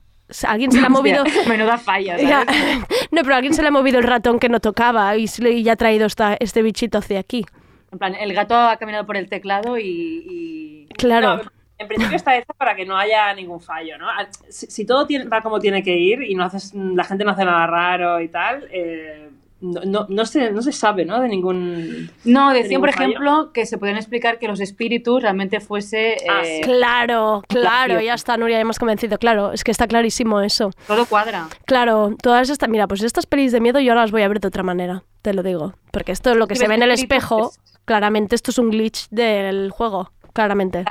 [0.47, 1.23] alguien se le ha movido...
[1.23, 2.29] Hostia, menuda falla, ¿sabes?
[2.29, 2.45] Ya.
[3.13, 5.27] No, pero alguien se le ha movido el ratón que no tocaba y,
[5.63, 7.45] ya ha traído esta- este bichito hacia aquí.
[7.93, 10.87] En plan, el gato ha caminado por el teclado y...
[10.89, 11.37] y- Claro.
[11.37, 11.43] No,
[11.79, 14.09] en principio está hecha para que no haya ningún fallo, ¿no?
[14.11, 17.25] Al- Si, si todo tiene- va como tiene que ir y no haces, la gente
[17.25, 19.29] no hace nada raro y tal, eh,
[19.61, 21.21] no, no, no se, no se sabe, ¿no?
[21.21, 22.11] De ningún...
[22.25, 23.09] No, de decían, ningún por fallo.
[23.11, 26.17] ejemplo, que se podían explicar que los espíritus realmente fuese...
[26.31, 29.19] Ah, eh, Claro, claro, ya está, Nuria, ya hemos convencido.
[29.19, 30.71] Claro, es que está clarísimo eso.
[30.87, 31.49] Todo cuadra.
[31.65, 32.69] Claro, todas estas.
[32.69, 35.05] Mira, pues estas pelis de miedo yo ahora las voy a ver de otra manera,
[35.23, 35.75] te lo digo.
[35.91, 37.51] Porque esto es lo que se ve en el espejo.
[37.51, 40.11] es- Claramente, esto es un glitch del juego.
[40.33, 40.85] Claramente.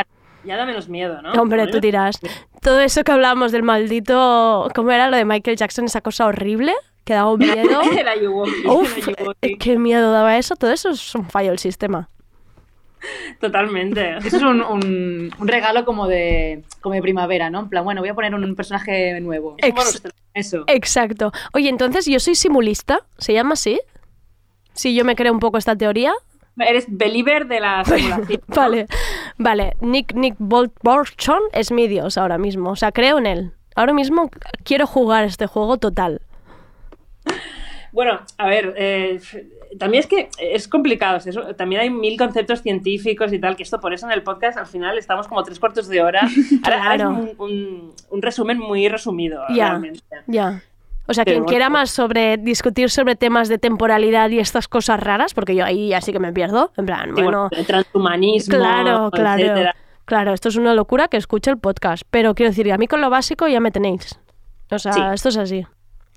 [0.44, 1.34] Ya da menos miedo, ¿no?
[1.34, 2.20] Hombre, tú dirás.
[2.62, 4.70] Todo eso que hablábamos del maldito.
[4.74, 5.86] ¿Cómo era lo de Michael Jackson?
[5.86, 6.74] Esa cosa horrible
[7.06, 7.82] que daba un miedo.
[8.10, 9.08] Ayuwoki, Uf,
[9.60, 10.56] qué miedo daba eso.
[10.58, 12.10] Todo eso es un fallo del sistema.
[13.40, 14.18] Totalmente.
[14.18, 17.60] Eso es un, un- un regalo como de, como de primavera, ¿no?
[17.60, 19.56] En plan, bueno, voy a poner un personaje nuevo.
[19.60, 20.02] Ex-
[20.34, 20.64] Eso.
[20.68, 21.32] Exacto.
[21.54, 23.02] Oye, entonces yo soy simulista.
[23.18, 23.80] ¿Se llama así?
[24.74, 26.14] Si yo me creo un poco esta teoría.
[26.58, 28.42] Eres believer de la simulación.
[28.48, 28.56] ¿no?
[28.56, 28.88] Vale,
[29.38, 29.74] vale.
[29.82, 32.72] Nick, Nick Bolt Borchon es mi dios ahora mismo.
[32.72, 33.52] O sea, creo en él.
[33.76, 34.32] Ahora mismo
[34.64, 36.22] quiero jugar este juego total.
[37.92, 39.22] Bueno, a ver, eh,
[39.80, 41.18] también es que es complicado.
[41.26, 44.58] eso- también hay mil conceptos científicos y tal, que esto por eso en el podcast
[44.58, 46.22] al final estamos como tres cuartos de hora.
[46.64, 47.10] Ahora, ahora es Claro.
[47.10, 50.02] un, un- un resumen muy resumido, Ya, realmente.
[50.28, 50.62] ya.
[51.08, 55.00] O sea, Pero quien quiera más sobre discutir sobre temas de temporalidad y estas cosas
[55.00, 59.12] raras, porque yo ahí ya sí que me pierdo, en plan, bueno, el transhumanismo, claro,
[59.12, 59.76] claro, etcétera.
[60.06, 63.02] claro, esto es una locura que escuche el podcast, pero quiero decir, a mí con
[63.02, 64.20] lo básico ya me tenéis.
[64.72, 65.02] O sea, Sí.
[65.14, 65.66] esto es así.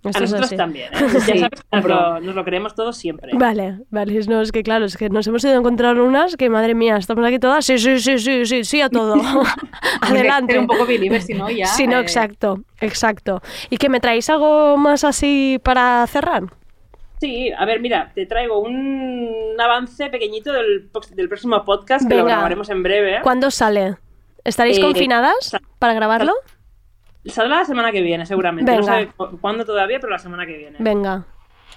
[0.05, 0.97] Esto A nosotros también, ¿eh?
[1.21, 1.33] Sí.
[1.41, 3.33] Ya sabes nos lo, nos lo creemos todos siempre.
[3.35, 6.49] Vale, vale, no, es que claro, es que nos hemos ido a encontrar unas que,
[6.49, 9.15] madre mía, estamos aquí todas, sí, sí, sí, sí, sí, sí a todo.
[10.01, 10.53] Adelante.
[10.53, 11.67] Ser un poco believer, si no, ya.
[11.67, 13.43] Sí, no, eh, exacto, exacto.
[13.71, 16.45] ¿Y que me traéis algo más así para cerrar?
[17.21, 22.25] Sí, a ver, mira, te traigo un avance pequeñito del, del próximo podcast que lo
[22.25, 23.19] grabaremos en breve.
[23.23, 23.97] ¿Cuándo sale?
[24.45, 26.33] ¿Estaréis Eh, confinadas para grabarlo?
[27.29, 28.75] Saldrá la semana que viene, seguramente.
[28.77, 30.77] No sé cu- cuándo todavía, pero la semana que viene.
[30.81, 31.25] Venga,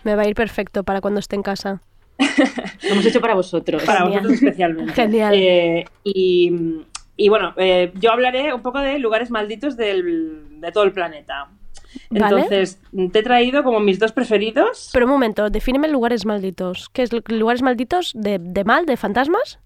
[0.03, 1.81] me va a ir perfecto para cuando esté en casa.
[2.83, 3.83] Lo hemos hecho para vosotros.
[3.83, 4.21] Para Genial.
[4.21, 4.93] vosotros especialmente.
[4.93, 5.33] Genial.
[5.35, 6.81] Eh, y,
[7.17, 11.49] y bueno, eh, yo hablaré un poco de lugares malditos del- de todo el planeta.
[12.09, 12.25] Vale.
[12.41, 12.79] Entonces,
[13.11, 14.89] te he traído como mis dos preferidos.
[14.93, 16.87] Pero un momento, defíneme lugares malditos.
[16.89, 19.59] ¿Qué es lugares malditos de, de mal, de fantasmas?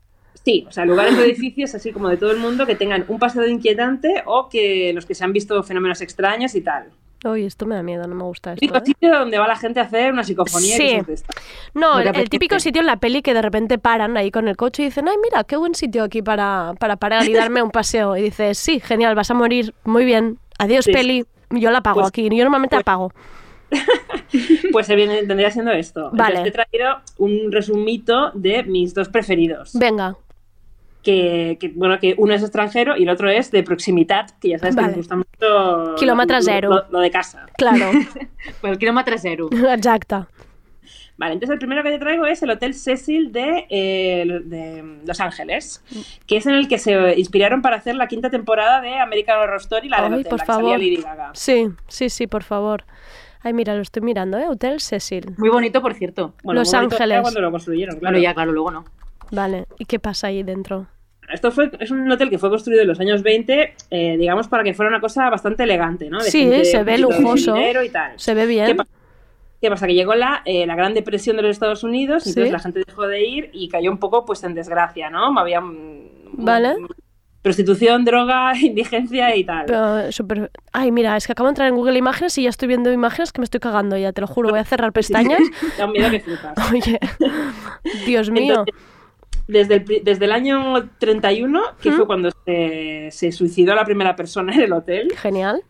[0.46, 3.20] Sí, o sea, lugares o edificios así como de todo el mundo que tengan un
[3.20, 6.86] pasado inquietante o que los que se han visto fenómenos extraños y tal.
[7.24, 8.60] Uy, esto me da miedo, no me gusta esto.
[8.60, 8.82] Típico ¿eh?
[8.86, 10.92] sitio donde va la gente a hacer una psicofonía y Sí.
[10.92, 11.24] estas.
[11.74, 14.56] No, ¿No el, típico sitio en la peli que de repente paran ahí con el
[14.56, 17.72] coche y dicen, ay, mira, qué buen sitio aquí para, para parar y darme un
[17.72, 18.16] paseo.
[18.16, 20.92] Y dices, sí, genial, vas a morir, muy bien, adiós Sí.
[20.92, 21.26] peli.
[21.50, 23.12] Yo la pago Pues- aquí, yo normalmente la pago.
[24.72, 26.10] Pues se viene, tendría siendo esto.
[26.12, 26.38] Vale.
[26.38, 29.72] Entonces te he traído un resumito de mis dos preferidos.
[29.74, 30.16] Venga,
[31.06, 34.58] Que, que, bueno, que uno es extranjero y el otro es de proximidad, que ya
[34.60, 34.88] sabes Vale.
[34.88, 35.96] que me gusta mucho.
[35.96, 36.70] Kilómetro lo- cero.
[36.70, 37.46] Lo, lo de casa.
[37.58, 37.92] claro,
[38.62, 39.50] Pues el kilómetro cero.
[39.70, 40.28] exacto.
[41.18, 45.22] Vale, entonces el primero que te traigo es el Hotel Cecil de, eh, de Los
[45.22, 45.82] Ángeles,
[46.28, 49.62] que es en el que se inspiraron para hacer la quinta temporada de American Horror
[49.62, 50.80] Story, la Ay, hotel, por la que salía favor.
[50.80, 51.30] Lady Gaga.
[51.34, 52.84] Sí, sí, sí, por favor.
[53.44, 54.48] Ay, mira, lo estoy mirando, ¿eh?
[54.48, 55.36] Hotel Cecil.
[55.38, 56.34] Muy bonito, por cierto.
[56.44, 57.00] Bueno, Los Ángeles.
[57.12, 58.14] era cuando lo construyeron, claro.
[58.16, 58.86] Claro, ya, claro, luego no.
[59.32, 60.88] Vale, ¿y qué pasa ahí dentro?
[61.32, 64.64] Esto fue, es un hotel que fue construido en los años 20, eh, digamos, para
[64.64, 66.24] que fuera una cosa bastante elegante, ¿no?
[66.24, 67.56] De Sí, gente se ve lujoso.
[67.58, 68.14] y tal.
[68.18, 68.78] Se ve ¿Qué, bien.
[68.78, 68.88] pa-
[69.62, 69.88] qué pasa?
[69.88, 72.30] Que llegó la, eh, la Gran Depresión de los Estados Unidos Sí.
[72.30, 75.38] entonces la gente dejó de ir y cayó un poco pues en desgracia, ¿no?
[75.40, 75.62] Había
[76.34, 76.76] Vale.
[77.42, 79.66] prostitución, droga, indigencia y tal.
[79.66, 80.52] Pero súper...
[80.74, 83.32] Ay, mira, es que acabo de entrar en Google Imágenes y ya estoy viendo imágenes
[83.32, 84.50] que me estoy cagando ya, te lo juro.
[84.50, 85.40] Voy a cerrar pestañas.
[85.78, 86.54] Da miedo que flipas.
[86.72, 87.00] Oye,
[88.06, 88.64] Dios mío.
[88.68, 88.76] Entonces,
[89.48, 94.54] desde, el, desde el año 31, que fue cuando se, se suicidó la primera persona
[94.54, 95.62] en el hotel, Genial.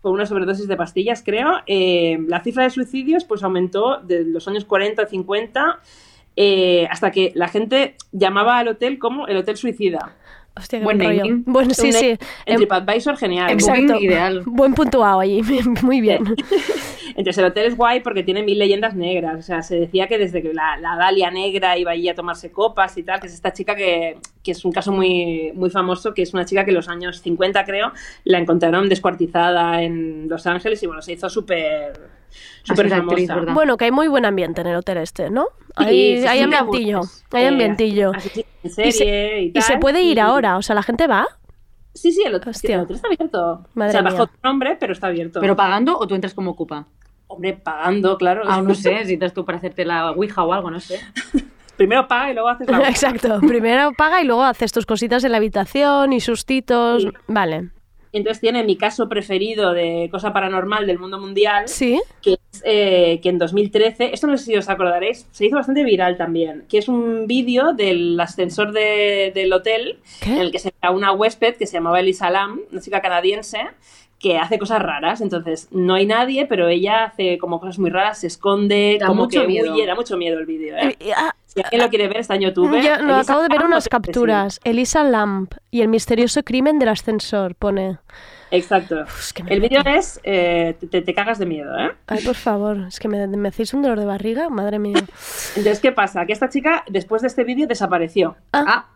[0.00, 4.46] con una sobredosis de pastillas, creo, eh, la cifra de suicidios pues aumentó de los
[4.48, 5.80] años 40 a 50
[6.34, 10.16] eh, hasta que la gente llamaba al hotel como el hotel suicida.
[10.54, 10.98] Hostia, qué Buen
[11.46, 12.06] buen sí, Un sí.
[12.08, 13.50] En Em, TripAdvisor, genial.
[13.50, 13.96] Exacto.
[13.98, 14.42] Ideal.
[14.44, 15.40] Buen puntuado allí.
[15.82, 16.22] Muy bien.
[17.16, 19.38] Entonces el hotel es guay porque tiene mil leyendas negras.
[19.38, 22.50] O sea, se decía que desde que la, la Dalia Negra iba allí a tomarse
[22.50, 26.12] copas y tal, que es esta chica que, que es un caso muy, muy famoso,
[26.12, 27.92] que es una chica que en los años 50 creo,
[28.24, 32.21] la encontraron descuartizada en Los Ángeles y bueno, se hizo súper
[32.62, 33.34] súper actriz, famosa.
[33.34, 33.54] ¿verdad?
[33.54, 35.46] Bueno, que hay muy buen ambiente en el hotel este, ¿no?
[35.78, 37.00] Sí, Hay, sí, hay sí, ambientillo.
[37.32, 38.12] Hay ambientillo.
[38.14, 41.06] así sí, en Y se, y, se puede ir y- ahora, o sea, la gente
[41.06, 41.26] va.
[41.94, 43.66] Sí, sí, el hotel, el hotel está abierto.
[43.74, 44.10] Madre o sea, mía.
[44.12, 45.40] bajo tu nombre, pero está abierto.
[45.40, 46.86] ¿Pero pagando o tú entras como ocupa?
[47.26, 48.42] Hombre, pagando, claro.
[48.46, 51.00] Ah, no sé, si entras tú para hacerte la Ouija o algo, no sé.
[51.76, 53.40] Primero paga y luego haces la Exacto.
[53.40, 57.06] Primero paga y luego haces tus cositas en la habitación y sustitos.
[57.26, 57.70] Vale.
[58.12, 62.00] Entonces tiene mi caso preferido de cosa paranormal del mundo mundial, Sí.
[62.20, 65.82] que es eh, que en 2013, esto no sé si os acordaréis, se hizo bastante
[65.84, 70.30] viral también, que es un vídeo del ascensor de- del hotel ¿Qué?
[70.30, 73.00] en el que se ve a una huésped que se llamaba Elisa Lam, una chica
[73.00, 73.60] canadiense,
[74.18, 75.20] que hace cosas raras.
[75.20, 79.24] Entonces, no hay nadie, pero ella hace como cosas muy raras, se esconde, Da como
[79.24, 79.72] mucho que miedo.
[79.74, 80.76] huye, da mucho miedo el vídeo.
[80.76, 80.96] ¿eh?
[81.00, 82.70] Eh, ah, Si alguien lo quiere ver, está en YouTube.
[82.70, 84.60] no, Elisa acabo de ver unas capturas.
[84.64, 87.98] Elisa Lamp y el misterioso crimen del ascensor, pone.
[88.50, 89.02] Exacto.
[89.02, 91.92] es que me el vídeo es, eh, te, te cagas de miedo, ¿eh?
[92.06, 94.94] Ay, por favor, es que me, me hacéis un dolor de barriga, madre mía.
[95.56, 96.26] Entonces, ¿qué pasa?
[96.26, 98.36] Que esta chica, después de este vídeo, desapareció.
[98.52, 98.86] Ah,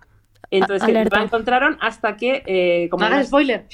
[0.51, 1.17] Entonces, A- que no alerta.
[1.19, 3.67] la encontraron hasta que, eh, como no hagas unas, spoiler.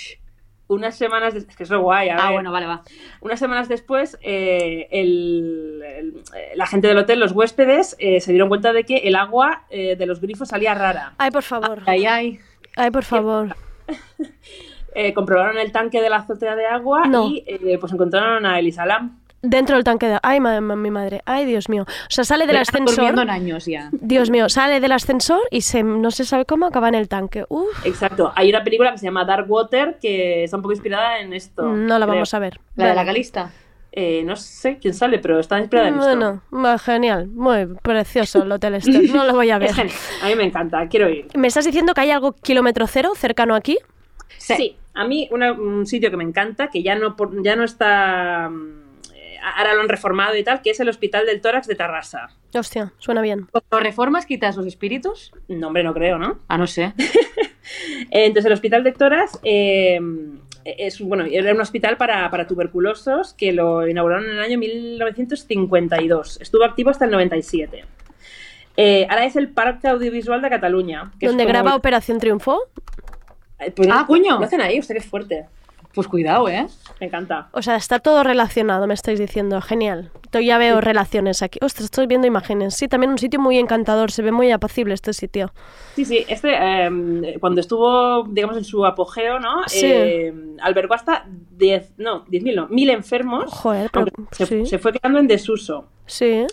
[0.68, 2.32] Unas semanas, des- es que eso es guay, a Ah, ver.
[2.34, 2.82] bueno, vale, va.
[3.20, 8.32] Unas semanas después, eh, el- el- eh, la gente del hotel, los huéspedes, eh, se
[8.32, 11.12] dieron cuenta de que el agua eh, de los grifos salía rara.
[11.18, 11.80] Ay, por favor.
[11.86, 12.38] Ay, ay.
[12.76, 13.54] Ay, por favor.
[14.94, 17.26] Eh, comprobaron el tanque de la azotea de agua No.
[17.26, 19.21] y eh, pues encontraron a Elisa Lam.
[19.42, 20.18] Dentro del tanque de...
[20.22, 21.20] Ay, ma- ma- mi madre.
[21.26, 21.82] Ay, Dios mío.
[21.82, 23.18] O sea, sale del ascensor...
[23.18, 23.88] en años ya.
[23.92, 27.44] Dios mío, sale del ascensor y se, no se sabe cómo acaba en el tanque.
[27.48, 28.32] Uf, Exacto.
[28.36, 31.62] Hay una película que se llama Dark Water que está un poco inspirada en esto.
[31.64, 32.14] no la creo.
[32.14, 32.60] vamos a ver.
[32.76, 33.50] La de la calista.
[33.94, 36.06] Eh, no sé quién sale, pero está inspirada en esto.
[36.06, 39.68] Bueno, va, genial, muy precioso el Hotel Esther, no lo voy a ver.
[39.68, 39.96] Es genial.
[40.22, 41.26] A mí me encanta, quiero ir.
[41.34, 43.76] ¿Me estás diciendo que hay algo kilómetro cero cercano aquí?
[44.38, 47.64] Sí, a mí una- un sitio que me encanta, que ya no, por- ya no
[47.64, 48.50] está...
[49.56, 52.28] Ahora lo han reformado y tal, que es el Hospital del Tórax de Tarrasa.
[52.54, 53.48] Hostia, suena bien.
[53.50, 55.32] ¿Cuando reformas quitas los espíritus?
[55.48, 56.38] No, hombre, no creo, ¿no?
[56.48, 56.92] Ah, no sé.
[58.10, 59.98] Entonces, el Hospital de Tórax eh,
[60.64, 66.40] es, bueno, era un hospital para, para tuberculosos que lo inauguraron en el año 1952.
[66.40, 67.84] Estuvo activo hasta el 97.
[68.76, 71.10] Eh, ahora es el Parque Audiovisual de Cataluña.
[71.18, 72.60] que es ¿Donde como- graba Operación Triunfo?
[73.58, 74.38] Eh, pues Ah, coño.
[74.38, 75.46] Lo hacen ahí, usted es fuerte.
[75.94, 76.66] Pues cuidado, ¿eh?
[77.00, 77.48] Me encanta.
[77.52, 79.60] O sea, está todo relacionado, me estáis diciendo.
[79.60, 80.10] Genial.
[80.32, 81.58] Yo ya veo relaciones aquí.
[81.62, 82.74] Ostras, estoy viendo imágenes.
[82.74, 84.10] Sí, también un sitio muy encantador.
[84.10, 85.52] Se ve muy apacible este sitio.
[85.94, 89.64] Sí, sí, este, eh, cuando estuvo, digamos, en su apogeo, ¿no?
[89.66, 89.80] Sí.
[89.84, 93.52] Eh, albergó hasta 10, no, 10.000 no, 1.000 enfermos.
[93.52, 94.64] Joder, pero- aunque se, sí.
[94.66, 95.88] se fue quedando en desuso.
[96.06, 96.46] Sí.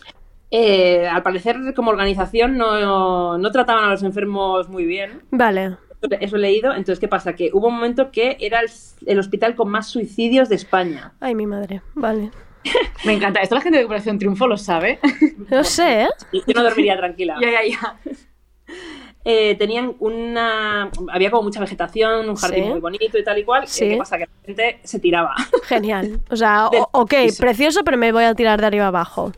[0.51, 5.21] Eh, al parecer, como organización, no, no trataban a los enfermos muy bien.
[5.31, 5.77] Vale.
[6.19, 6.71] Eso he leído.
[6.71, 7.33] Entonces, ¿qué pasa?
[7.33, 8.69] Que hubo un momento que era el,
[9.05, 11.13] el hospital con más suicidios de España.
[11.19, 11.81] Ay, mi madre.
[11.95, 12.31] Vale.
[13.05, 13.41] Me encanta.
[13.41, 14.99] Esto la gente de Operación Triunfo lo sabe.
[15.49, 16.07] No sé, ¿eh?
[16.31, 17.35] Y Yo no dormiría tranquila.
[17.41, 17.99] ya, ya, ya.
[19.25, 20.89] Eh, tenían una.
[21.11, 22.69] Había como mucha vegetación, un jardín Sí.
[22.69, 23.67] muy bonito y tal y cual.
[23.67, 23.89] Sí.
[23.89, 24.17] ¿Qué pasa?
[24.17, 25.35] Que la gente se tiraba.
[25.63, 26.21] Genial.
[26.29, 29.31] O sea, ok, precioso, pero me voy a tirar de arriba abajo.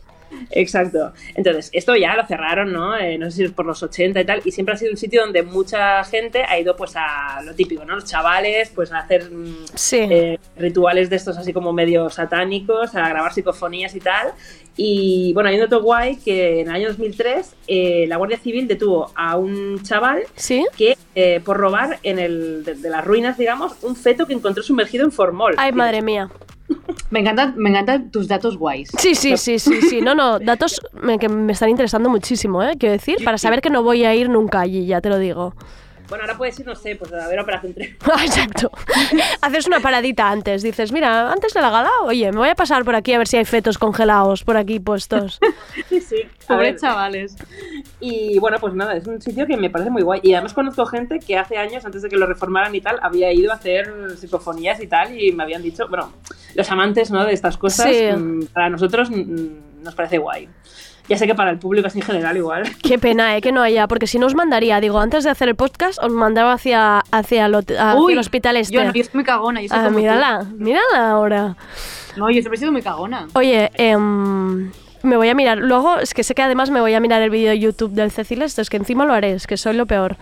[0.51, 1.13] Exacto.
[1.35, 2.97] Entonces, esto ya lo cerraron, ¿no?
[2.97, 4.97] Eh, no sé si es por los 80 y tal, y siempre ha sido un
[4.97, 7.95] sitio donde mucha gente ha ido pues a lo típico, ¿no?
[7.95, 9.97] Los chavales, pues a hacer mm, Sí.
[9.99, 14.31] eh, rituales de estos así como medio satánicos, a grabar psicofonías y tal.
[14.77, 18.67] Y bueno, hay un dato guay que en el año 2003 eh, la Guardia Civil
[18.67, 20.65] detuvo a un chaval ¿Sí?
[20.77, 24.63] que eh, por robar en el de, de las ruinas, digamos, un feto que encontró
[24.63, 25.55] sumergido en formol.
[25.57, 26.29] Ay, madre mía.
[27.09, 28.89] Me encantan, me encantan tus datos guays.
[28.97, 30.01] Sí, sí, sí, sí, sí.
[30.01, 32.75] No, no, datos me- que me están interesando muchísimo, ¿eh?
[32.79, 35.53] Quiero decir, para saber que no voy a ir nunca allí, ya te lo digo.
[36.11, 38.11] Bueno, ahora puedes ir, no sé, pues a ver Operación Triunfo.
[38.21, 38.69] Exacto.
[39.39, 40.61] Haces una paradita antes.
[40.61, 43.29] Dices, mira, antes de la gala, oye, me voy a pasar por aquí a ver
[43.29, 45.39] si hay fetos congelados por aquí puestos.
[45.87, 46.17] Sí, sí.
[46.49, 47.37] Pobre chavales.
[48.01, 50.19] Y bueno, pues nada, es un sitio que me parece muy guay.
[50.21, 53.31] Y además conozco gente que hace años, antes de que lo reformaran y tal, había
[53.31, 56.11] ido a hacer psicofonías y tal, y me habían dicho, bueno,
[56.55, 57.23] los amantes ¿no?
[57.23, 58.03] de estas cosas, Sí.
[58.13, 60.49] mm, para nosotros mm, nos parece guay.
[61.09, 62.63] Ya sé que para el público así en general igual.
[62.83, 63.41] Qué pena, ¿eh?
[63.41, 66.11] Que no haya, porque si no os mandaría, digo, antes de hacer el podcast, os
[66.11, 68.73] mandaba hacia, hacia, el, hacia Uy, el hospital este.
[68.75, 69.61] Yo, no, yo soy muy cagona.
[69.61, 70.01] Yo soy Ah, como tú.
[70.01, 71.55] mírala, mírala ahora.
[72.15, 73.27] No, yo siempre he sido muy cagona.
[73.33, 74.71] Oye, em,
[75.03, 75.57] me voy a mirar.
[75.57, 78.11] Luego, es que sé que además me voy a mirar el vídeo de YouTube del
[78.11, 80.15] Cecil, esto es que encima lo haré, es que soy lo peor.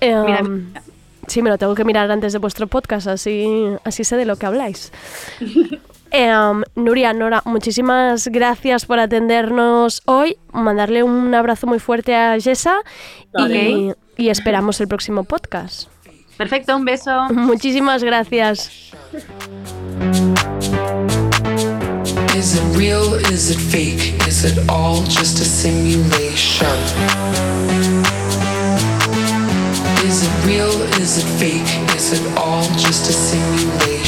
[0.00, 0.82] Mira, mira.
[1.28, 3.46] Sí, me lo tengo que mirar antes de vuestro podcast, así,
[3.84, 4.92] así sé de lo que habláis.
[6.12, 10.36] Em, Nuria, Nora, muchísimas gracias por atendernos hoy.
[10.52, 12.76] Mandarle un abrazo muy fuerte a Jessa
[13.48, 15.88] y, y esperamos el próximo podcast.
[16.36, 17.28] Perfecto, un beso.
[17.30, 18.92] Muchísimas gracias.
[22.36, 23.14] Is it real?
[23.32, 24.14] Is it fake?
[24.26, 26.66] Is it all just a simulation?
[30.04, 30.72] Is it real?
[31.00, 31.96] Is it fake?
[31.96, 34.01] Is it all just a simulation?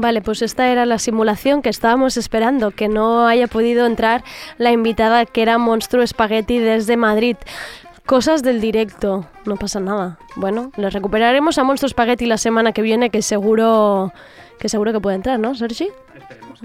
[0.00, 4.24] Vale, pues esta era la simulación que estábamos esperando, que no haya podido entrar
[4.56, 7.36] la invitada que era Monstruo Spaghetti desde Madrid.
[8.06, 10.18] Cosas del directo, no pasa nada.
[10.36, 14.14] Bueno, le recuperaremos a Monstruo Spaghetti la semana que viene, que seguro
[14.60, 15.88] que seguro que puede entrar, ¿no, Sergi?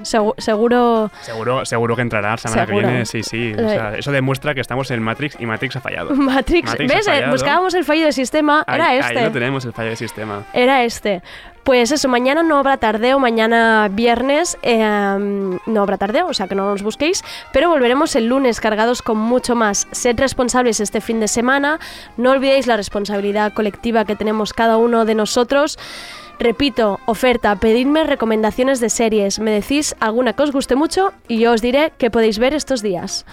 [0.03, 2.81] Segu- seguro Seguro, seguro que entrará la semana Seguro.
[2.85, 3.53] que viene, sí, sí.
[3.53, 6.09] O sea, eso demuestra que estamos en Matrix y Matrix ha fallado.
[6.15, 7.07] Matrix, ha ¿ves?
[7.07, 7.31] Eh, fallado.
[7.31, 9.21] Buscábamos el fallo de sistema, Ahí- era Ahí este.
[9.21, 10.43] lo tenemos, el fallo de sistema.
[10.53, 11.21] Era este.
[11.63, 14.77] Pues eso, mañana no habrá tardeo, mañana viernes eh,
[15.65, 17.23] no habrá tardeo, o sea que no nos busquéis,
[17.53, 19.87] pero volveremos el lunes cargados con mucho más.
[19.91, 21.79] Sed responsables este fin de semana,
[22.17, 25.79] no olvidéis la responsabilidad colectiva que tenemos cada uno de nosotros.
[26.39, 31.53] Repito, oferta, pedidme recomendaciones de series, me decís alguna que os guste mucho y yo
[31.53, 33.25] os diré qué podéis ver estos días.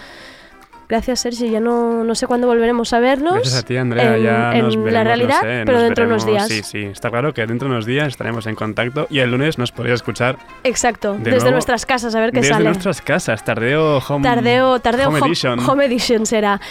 [0.89, 1.49] Gracias, Sergi.
[1.49, 3.33] Ya no, no sé cuándo volveremos a vernos.
[3.35, 4.15] Gracias a ti, Andrea.
[4.17, 6.47] en, ya en nos la veremos, realidad, no sé, pero dentro de unos días.
[6.47, 6.83] Sí, sí.
[6.83, 9.95] Está claro que dentro de unos días estaremos en contacto y el lunes nos podréis
[9.95, 12.65] escuchar Exacto, De desde nuevo, nuestras casas, a ver qué desde sale.
[12.65, 13.43] nuestras casas.
[13.43, 15.59] Tardeo Home, Tardeo, tardeo home home, Edition.
[15.67, 16.61] home edition será.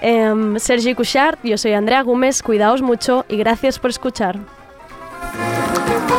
[0.00, 4.38] Em, Sergi Cushart, yo soy Andrea Gómez, cuidaos mucho y gracias por escuchar.
[5.20, 6.17] Thank you.